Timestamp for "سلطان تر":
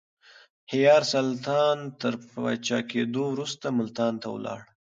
1.13-2.13